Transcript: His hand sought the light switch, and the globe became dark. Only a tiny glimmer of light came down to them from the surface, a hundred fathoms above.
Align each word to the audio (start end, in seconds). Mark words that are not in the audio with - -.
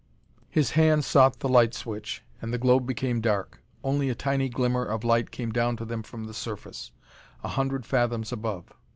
His 0.49 0.71
hand 0.71 1.05
sought 1.05 1.41
the 1.41 1.47
light 1.47 1.75
switch, 1.75 2.23
and 2.41 2.51
the 2.51 2.57
globe 2.57 2.87
became 2.87 3.21
dark. 3.21 3.61
Only 3.83 4.09
a 4.09 4.15
tiny 4.15 4.49
glimmer 4.49 4.83
of 4.83 5.03
light 5.03 5.29
came 5.29 5.51
down 5.51 5.77
to 5.77 5.85
them 5.85 6.01
from 6.01 6.23
the 6.23 6.33
surface, 6.33 6.91
a 7.43 7.49
hundred 7.49 7.85
fathoms 7.85 8.31
above. 8.31 8.73